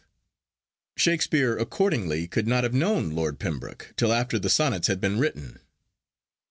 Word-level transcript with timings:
Shakespeare, 0.97 1.55
accordingly, 1.55 2.27
could 2.27 2.47
not 2.47 2.63
have 2.63 2.73
known 2.73 3.11
Lord 3.11 3.37
Pembroke 3.37 3.93
till 3.97 4.11
after 4.11 4.39
the 4.39 4.49
Sonnets 4.49 4.87
had 4.87 4.99
been 4.99 5.19
written. 5.19 5.59